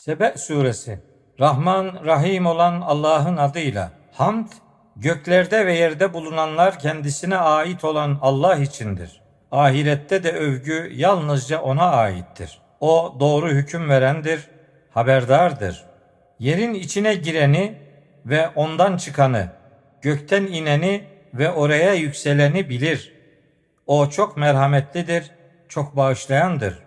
[0.00, 0.98] Sebe suresi
[1.40, 4.48] Rahman Rahim olan Allah'ın adıyla hamd
[4.96, 9.20] göklerde ve yerde bulunanlar kendisine ait olan Allah içindir.
[9.52, 12.60] Ahirette de övgü yalnızca ona aittir.
[12.80, 14.48] O doğru hüküm verendir,
[14.90, 15.84] haberdardır.
[16.38, 17.78] Yerin içine gireni
[18.26, 19.48] ve ondan çıkanı,
[20.02, 21.04] gökten ineni
[21.34, 23.12] ve oraya yükseleni bilir.
[23.86, 25.30] O çok merhametlidir,
[25.68, 26.78] çok bağışlayandır.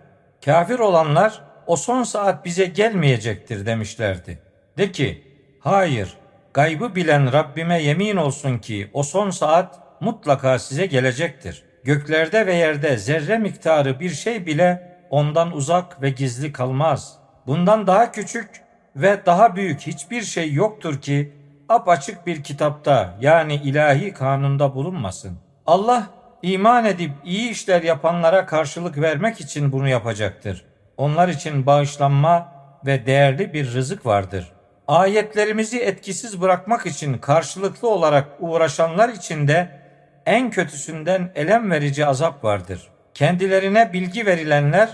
[0.44, 4.38] Kafir olanlar o son saat bize gelmeyecektir demişlerdi.
[4.78, 5.22] De ki,
[5.60, 6.16] hayır,
[6.54, 11.62] gaybı bilen Rabbime yemin olsun ki o son saat mutlaka size gelecektir.
[11.84, 17.18] Göklerde ve yerde zerre miktarı bir şey bile ondan uzak ve gizli kalmaz.
[17.46, 18.48] Bundan daha küçük
[18.96, 21.32] ve daha büyük hiçbir şey yoktur ki
[21.68, 25.38] apaçık bir kitapta yani ilahi kanunda bulunmasın.
[25.66, 26.06] Allah
[26.42, 30.64] iman edip iyi işler yapanlara karşılık vermek için bunu yapacaktır.
[30.96, 32.52] Onlar için bağışlanma
[32.86, 34.52] ve değerli bir rızık vardır.
[34.88, 39.80] Ayetlerimizi etkisiz bırakmak için karşılıklı olarak uğraşanlar için de
[40.26, 42.88] en kötüsünden elem verici azap vardır.
[43.14, 44.88] Kendilerine bilgi verilenler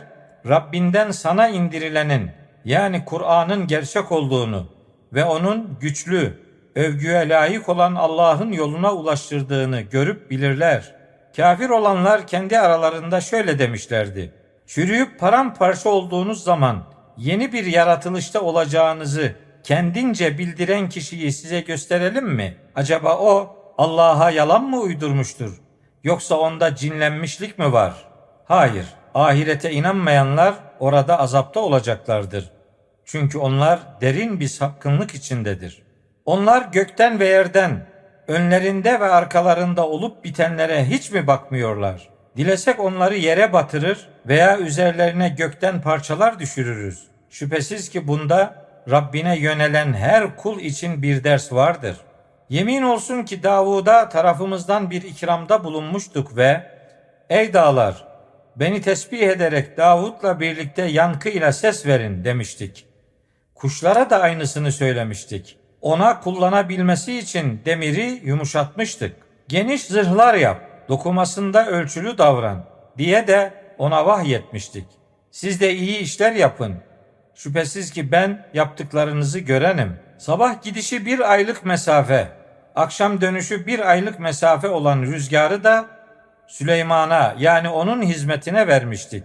[0.48, 2.30] Rabbinden sana indirilenin
[2.64, 4.66] yani Kur'an'ın gerçek olduğunu
[5.12, 6.38] ve onun güçlü,
[6.74, 10.94] övgüye layık olan Allah'ın yoluna ulaştırdığını görüp bilirler.
[11.36, 14.39] Kafir olanlar kendi aralarında şöyle demişlerdi.
[14.70, 16.82] Çürüyüp paramparça olduğunuz zaman
[17.16, 19.32] yeni bir yaratılışta olacağınızı
[19.64, 22.56] kendince bildiren kişiyi size gösterelim mi?
[22.74, 25.60] Acaba o Allah'a yalan mı uydurmuştur?
[26.04, 27.94] Yoksa onda cinlenmişlik mi var?
[28.44, 32.50] Hayır, ahirete inanmayanlar orada azapta olacaklardır.
[33.04, 35.82] Çünkü onlar derin bir sapkınlık içindedir.
[36.24, 37.86] Onlar gökten ve yerden,
[38.28, 42.09] önlerinde ve arkalarında olup bitenlere hiç mi bakmıyorlar?
[42.36, 47.02] Dilesek onları yere batırır veya üzerlerine gökten parçalar düşürürüz.
[47.30, 51.96] Şüphesiz ki bunda Rabbine yönelen her kul için bir ders vardır.
[52.48, 56.70] Yemin olsun ki Davud'a tarafımızdan bir ikramda bulunmuştuk ve
[57.30, 58.04] Ey dağlar
[58.56, 62.86] beni tesbih ederek Davud'la birlikte yankıyla ses verin demiştik.
[63.54, 65.56] Kuşlara da aynısını söylemiştik.
[65.80, 69.16] Ona kullanabilmesi için demiri yumuşatmıştık.
[69.48, 72.64] Geniş zırhlar yap, dokumasında ölçülü davran
[72.98, 74.86] diye de ona vahyetmiştik.
[75.30, 76.74] Siz de iyi işler yapın.
[77.34, 79.96] Şüphesiz ki ben yaptıklarınızı görenim.
[80.18, 82.28] Sabah gidişi bir aylık mesafe,
[82.74, 85.86] akşam dönüşü bir aylık mesafe olan rüzgarı da
[86.46, 89.24] Süleyman'a yani onun hizmetine vermiştik.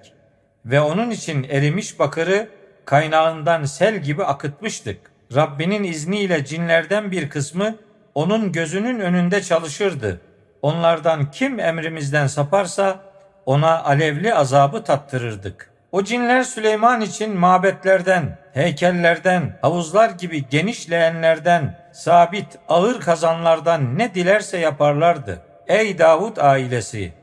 [0.66, 2.50] Ve onun için erimiş bakırı
[2.86, 4.97] kaynağından sel gibi akıtmıştık.
[5.36, 7.76] Rabbinin izniyle cinlerden bir kısmı
[8.16, 10.22] onun gözünün önünde çalışırdı.
[10.66, 13.00] Onlardan kim emrimizden saparsa
[13.46, 15.72] ona alevli azabı tattırırdık.
[15.92, 24.58] O cinler Süleyman için mabetlerden, heykellerden, havuzlar gibi geniş leğenlerden, sabit ağır kazanlardan ne dilerse
[24.58, 25.42] yaparlardı.
[25.68, 27.14] Ey Davud ailesi!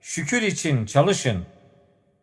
[0.00, 1.46] Şükür için çalışın.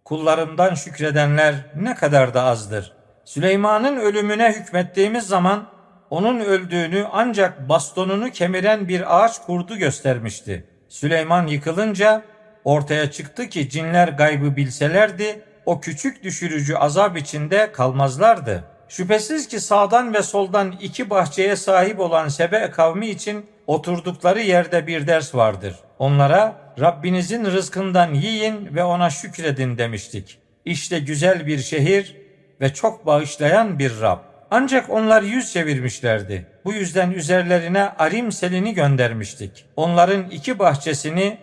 [0.06, 2.94] Kullarımdan şükredenler ne kadar da azdır.
[3.26, 5.75] Süleyman'ın ölümüne hükmettiğimiz zaman
[6.16, 10.66] onun öldüğünü ancak bastonunu kemiren bir ağaç kurdu göstermişti.
[10.90, 12.22] Süleyman yıkılınca
[12.64, 18.64] ortaya çıktı ki cinler gaybı bilselerdi o küçük düşürücü azap içinde kalmazlardı.
[18.90, 25.08] Şüphesiz ki sağdan ve soldan iki bahçeye sahip olan Sebe kavmi için oturdukları yerde bir
[25.08, 25.76] ders vardır.
[26.00, 30.40] Onlara Rabbinizin rızkından yiyin ve ona şükredin demiştik.
[30.66, 32.18] İşte güzel bir şehir
[32.62, 34.35] ve çok bağışlayan bir Rab.
[34.52, 36.46] Ancak onlar yüz çevirmişlerdi.
[36.66, 39.66] Bu yüzden üzerlerine arim selini göndermiştik.
[39.76, 41.38] Onların iki bahçesini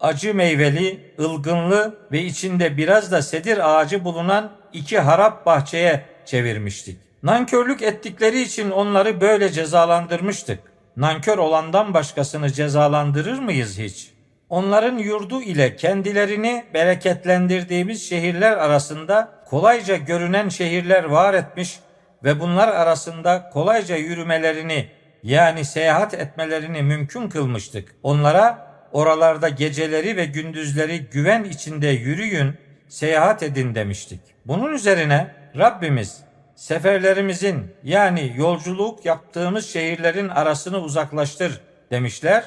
[0.00, 6.98] acı meyveli, ılgınlı ve içinde biraz da sedir ağacı bulunan iki harap bahçeye çevirmiştik.
[7.22, 10.60] Nankörlük ettikleri için onları böyle cezalandırmıştık.
[10.96, 14.10] Nankör olandan başkasını cezalandırır mıyız hiç?
[14.48, 21.80] Onların yurdu ile kendilerini bereketlendirdiğimiz şehirler arasında kolayca görünen şehirler var etmiş
[22.24, 24.90] ve bunlar arasında kolayca yürümelerini
[25.22, 27.94] yani seyahat etmelerini mümkün kılmıştık.
[28.02, 32.54] Onlara oralarda geceleri ve gündüzleri güven içinde yürüyün,
[32.88, 34.20] seyahat edin demiştik.
[34.46, 36.20] Bunun üzerine Rabbimiz
[36.54, 41.60] seferlerimizin yani yolculuk yaptığımız şehirlerin arasını uzaklaştır
[41.90, 42.44] demişler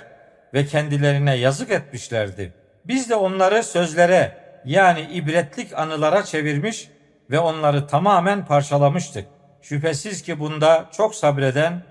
[0.54, 2.54] ve kendilerine yazık etmişlerdi.
[2.86, 6.90] Biz de onları sözlere yani ibretlik anılara çevirmiş
[7.32, 9.26] ve onları tamamen parçalamıştık.
[9.62, 11.84] Şüphesiz ki bunda çok sabreden,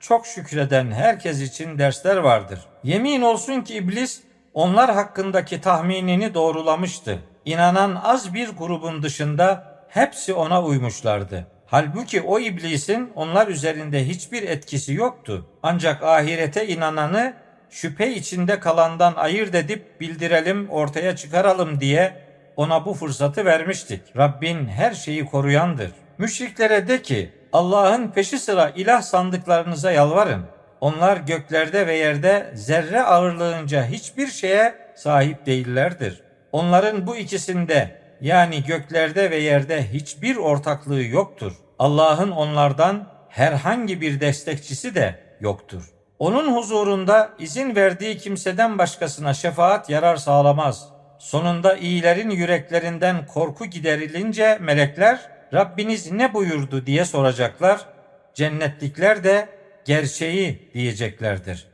[0.00, 2.60] çok şükreden herkes için dersler vardır.
[2.84, 4.22] Yemin olsun ki iblis
[4.54, 7.18] onlar hakkındaki tahminini doğrulamıştı.
[7.44, 11.46] İnanan az bir grubun dışında hepsi ona uymuşlardı.
[11.66, 15.46] Halbuki o iblisin onlar üzerinde hiçbir etkisi yoktu.
[15.62, 17.34] Ancak ahirete inananı
[17.70, 24.16] şüphe içinde kalandan ayırt edip bildirelim, ortaya çıkaralım diye ona bu fırsatı vermiştik.
[24.16, 25.90] Rabbin her şeyi koruyandır.
[26.18, 30.42] Müşriklere de ki Allah'ın peşi sıra ilah sandıklarınıza yalvarın.
[30.80, 36.22] Onlar göklerde ve yerde zerre ağırlığınca hiçbir şeye sahip değillerdir.
[36.52, 41.52] Onların bu ikisinde yani göklerde ve yerde hiçbir ortaklığı yoktur.
[41.78, 45.82] Allah'ın onlardan herhangi bir destekçisi de yoktur.
[46.18, 50.88] Onun huzurunda izin verdiği kimseden başkasına şefaat yarar sağlamaz.
[51.18, 57.86] Sonunda iyilerin yüreklerinden korku giderilince melekler Rabbiniz ne buyurdu diye soracaklar.
[58.34, 59.48] Cennetlikler de
[59.84, 61.66] gerçeği diyeceklerdir.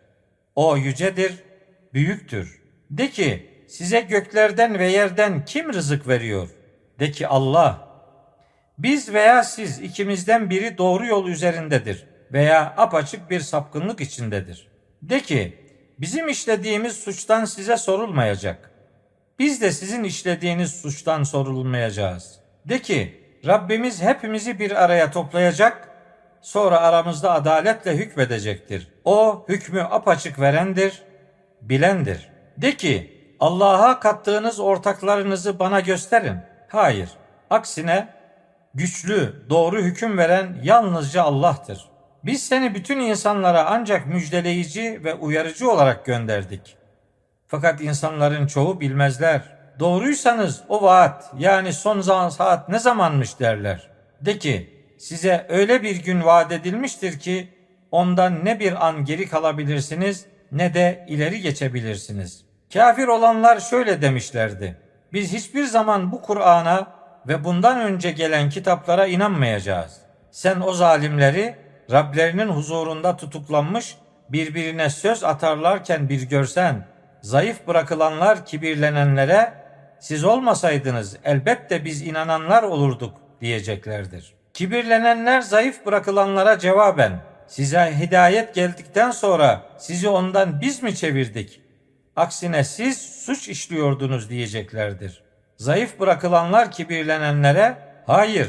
[0.55, 1.35] O yücedir,
[1.94, 2.62] büyüktür.
[2.91, 6.49] De ki size göklerden ve yerden kim rızık veriyor?
[6.99, 7.88] De ki Allah.
[8.79, 14.69] Biz veya siz ikimizden biri doğru yol üzerindedir veya apaçık bir sapkınlık içindedir.
[15.03, 15.59] De ki
[15.99, 18.70] bizim işlediğimiz suçtan size sorulmayacak.
[19.38, 22.41] Biz de sizin işlediğiniz suçtan sorulmayacağız.
[22.69, 25.88] De ki Rabbimiz hepimizi bir araya toplayacak,
[26.41, 28.88] sonra aramızda adaletle hükmedecektir.
[29.05, 31.02] O hükmü apaçık verendir,
[31.62, 32.31] bilendir.
[32.56, 36.37] De ki Allah'a kattığınız ortaklarınızı bana gösterin.
[36.69, 37.11] Hayır.
[37.50, 38.08] Aksine
[38.75, 41.88] güçlü, doğru hüküm veren yalnızca Allah'tır.
[42.25, 46.76] Biz seni bütün insanlara ancak müjdeleyici ve uyarıcı olarak gönderdik.
[47.46, 49.54] Fakat insanların çoğu bilmezler.
[49.79, 53.91] Doğruysanız o vaat yani son zaman saat ne zamanmış derler.
[54.21, 57.49] De ki size öyle bir gün vaat edilmiştir ki
[57.91, 62.44] ondan ne bir an geri kalabilirsiniz ne de ileri geçebilirsiniz.
[62.73, 64.76] Kafir olanlar şöyle demişlerdi.
[65.12, 66.87] Biz hiçbir zaman bu Kur'an'a
[67.29, 70.00] ve bundan önce gelen kitaplara inanmayacağız.
[70.31, 71.56] Sen o zalimleri
[71.93, 73.97] Rablerinin huzurunda tutuklanmış
[74.29, 76.87] birbirine söz atarlarken bir görsen,
[77.20, 79.64] zayıf bırakılanlar kibirlenenlere
[80.00, 84.35] siz olmasaydınız elbette biz inananlar olurduk diyeceklerdir.
[84.55, 91.61] Kibirlenenler zayıf bırakılanlara cevaben size hidayet geldikten sonra sizi ondan biz mi çevirdik?
[92.17, 95.23] Aksine siz suç işliyordunuz diyeceklerdir.
[95.56, 97.76] Zayıf bırakılanlar kibirlenenlere
[98.06, 98.49] hayır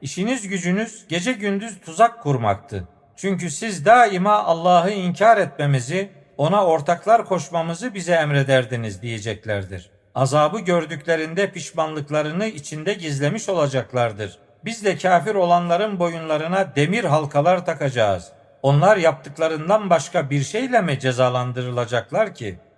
[0.00, 2.88] işiniz gücünüz gece gündüz tuzak kurmaktı.
[3.16, 9.90] Çünkü siz daima Allah'ı inkar etmemizi, ona ortaklar koşmamızı bize emrederdiniz diyeceklerdir.
[10.14, 14.38] Azabı gördüklerinde pişmanlıklarını içinde gizlemiş olacaklardır.
[14.64, 18.32] Biz de kafir olanların boyunlarına demir halkalar takacağız.
[18.62, 22.72] Onlar yaptıklarından başka bir şeyle mi cezalandırılacaklar ki?''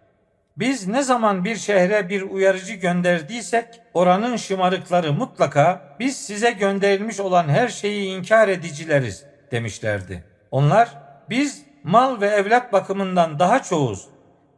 [0.57, 7.49] Biz ne zaman bir şehre bir uyarıcı gönderdiysek oranın şımarıkları mutlaka biz size gönderilmiş olan
[7.49, 10.25] her şeyi inkar edicileriz demişlerdi.
[10.51, 10.89] Onlar
[11.31, 14.07] biz mal ve evlat bakımından daha çoğuz.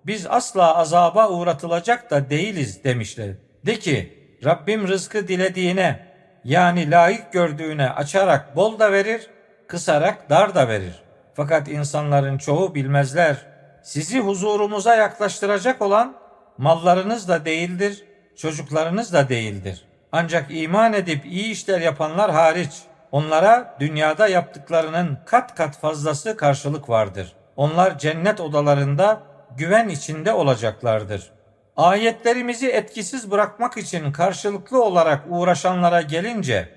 [0.06, 3.30] Biz asla azaba uğratılacak da değiliz demişler.
[3.66, 6.06] De ki Rabbim rızkı dilediğine
[6.44, 9.30] yani layık gördüğüne açarak bol da verir,
[9.68, 11.02] kısarak dar da verir.
[11.34, 13.56] Fakat insanların çoğu bilmezler.''
[13.86, 16.14] sizi huzurumuza yaklaştıracak olan
[16.58, 18.04] mallarınız da değildir,
[18.36, 19.84] çocuklarınız da değildir.
[20.12, 22.70] Ancak iman edip iyi işler yapanlar hariç
[23.12, 27.32] onlara dünyada yaptıklarının kat kat fazlası karşılık vardır.
[27.56, 29.22] Onlar cennet odalarında
[29.56, 31.30] güven içinde olacaklardır.
[31.76, 36.68] Ayetlerimizi etkisiz bırakmak için karşılıklı olarak uğraşanlara gelince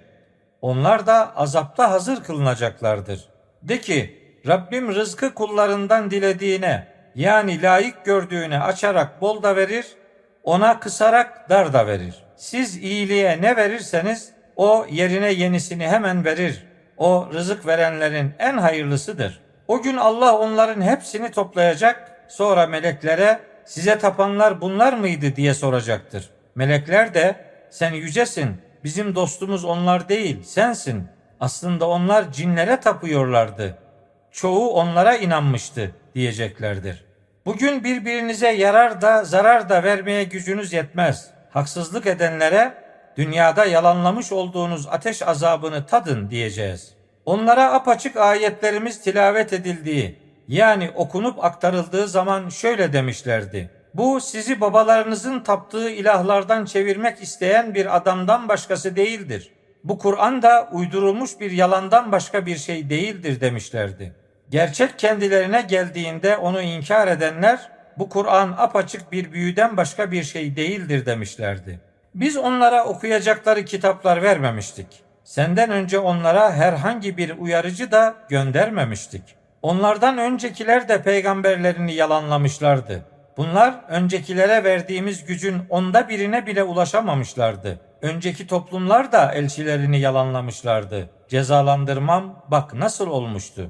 [0.61, 3.29] onlar da azapta hazır kılınacaklardır.
[3.63, 9.87] De ki Rabbim rızkı kullarından dilediğine yani layık gördüğüne açarak bol da verir,
[10.43, 12.15] ona kısarak dar da verir.
[12.35, 16.65] Siz iyiliğe ne verirseniz o yerine yenisini hemen verir.
[16.97, 19.41] O rızık verenlerin en hayırlısıdır.
[19.67, 26.29] O gün Allah onların hepsini toplayacak, sonra meleklere size tapanlar bunlar mıydı diye soracaktır.
[26.55, 27.35] Melekler de
[27.69, 31.07] sen yücesin, bizim dostumuz onlar değil, sensin.
[31.39, 33.77] Aslında onlar cinlere tapıyorlardı.
[34.31, 37.05] Çoğu onlara inanmıştı diyeceklerdir.
[37.45, 41.31] Bugün birbirinize yarar da zarar da vermeye gücünüz yetmez.
[41.49, 42.73] Haksızlık edenlere
[43.17, 46.93] dünyada yalanlamış olduğunuz ateş azabını tadın diyeceğiz.
[47.25, 50.19] Onlara apaçık ayetlerimiz tilavet edildiği
[50.49, 53.69] yani okunup aktarıldığı zaman şöyle demişlerdi.
[53.93, 59.51] Bu sizi babalarınızın taptığı ilahlardan çevirmek isteyen bir adamdan başkası değildir.
[59.83, 64.13] Bu Kur'an da uydurulmuş bir yalandan başka bir şey değildir demişlerdi.
[64.49, 71.05] Gerçek kendilerine geldiğinde onu inkar edenler bu Kur'an apaçık bir büyüden başka bir şey değildir
[71.05, 71.79] demişlerdi.
[72.15, 74.87] Biz onlara okuyacakları kitaplar vermemiştik.
[75.23, 79.38] Senden önce onlara herhangi bir uyarıcı da göndermemiştik.
[79.61, 83.05] Onlardan öncekiler de peygamberlerini yalanlamışlardı.
[83.37, 87.79] Bunlar öncekilere verdiğimiz gücün onda birine bile ulaşamamışlardı.
[88.01, 91.09] Önceki toplumlar da elçilerini yalanlamışlardı.
[91.27, 93.69] Cezalandırmam bak nasıl olmuştu.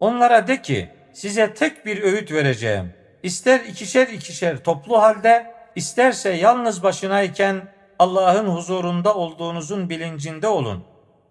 [0.00, 2.94] Onlara de ki size tek bir öğüt vereceğim.
[3.22, 7.62] İster ikişer ikişer toplu halde, isterse yalnız başınayken
[7.98, 10.84] Allah'ın huzurunda olduğunuzun bilincinde olun.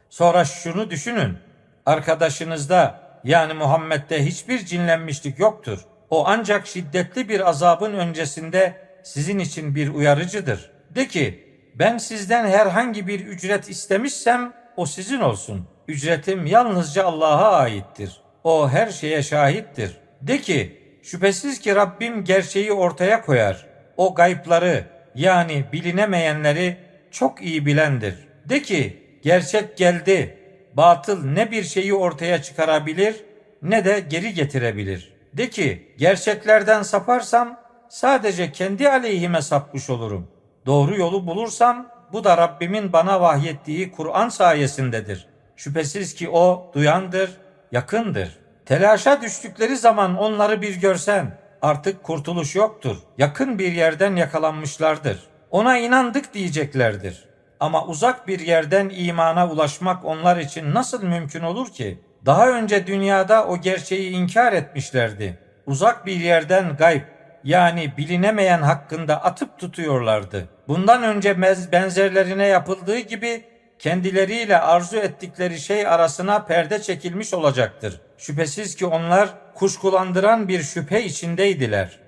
[0.10, 1.38] Sonra şunu düşünün.
[1.86, 5.80] Arkadaşınızda yani Muhammed'de hiçbir cinlenmişlik yoktur.
[6.10, 8.74] O ancak şiddetli bir azabın öncesinde
[9.04, 10.72] sizin için bir uyarıcıdır.
[10.90, 15.68] De ki ben sizden herhangi bir ücret istemişsem o sizin olsun.
[15.88, 18.22] Ücretim yalnızca Allah'a aittir.
[18.44, 19.98] O her şeye şahittir.
[20.22, 23.66] De ki şüphesiz ki Rabbim gerçeği ortaya koyar.
[23.98, 24.86] O gaypları
[25.16, 26.78] yani bilinemeyenleri
[27.12, 28.16] çok iyi bilendir.
[28.46, 30.38] De ki gerçek geldi.
[30.80, 33.26] Batıl ne bir şeyi ortaya çıkarabilir
[33.62, 35.14] ne de geri getirebilir.
[35.34, 37.60] De ki gerçeklerden saparsam
[37.90, 40.28] sadece kendi aleyhime sapmış olurum.
[40.66, 45.28] Doğru yolu bulursam bu da Rabbimin bana vahyettiği Kur'an sayesindedir.
[45.56, 47.38] Şüphesiz ki o duyandır,
[47.72, 48.40] yakındır.
[48.66, 52.98] Telaşa düştükleri zaman onları bir görsen artık kurtuluş yoktur.
[53.18, 55.28] Yakın bir yerden yakalanmışlardır.
[55.52, 57.29] Ona inandık diyeceklerdir.
[57.60, 62.00] Ama uzak bir yerden imana ulaşmak onlar için nasıl mümkün olur ki?
[62.26, 65.40] Daha önce dünyada o gerçeği inkar etmişlerdi.
[65.66, 67.02] Uzak bir yerden gayb
[67.44, 70.50] yani bilinemeyen hakkında atıp tutuyorlardı.
[70.68, 73.44] Bundan önce benzerlerine yapıldığı gibi
[73.80, 78.02] kendileriyle arzu ettikleri şey arasına perde çekilmiş olacaktır.
[78.18, 82.00] Şüphesiz ki onlar kuşkulandıran bir şüphe içindeydiler.